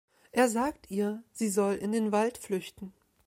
Er 0.31 0.49
sagt 0.49 0.89
ihr, 0.89 1.23
sie 1.31 1.49
soll 1.49 1.75
in 1.75 1.91
den 1.91 2.11
Wald 2.11 2.39
flüchten. 2.39 2.91